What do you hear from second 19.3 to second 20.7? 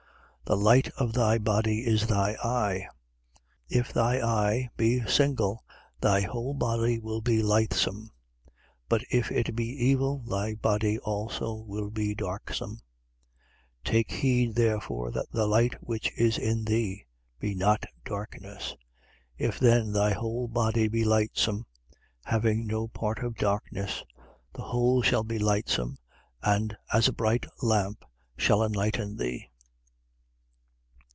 11:36. If then thy whole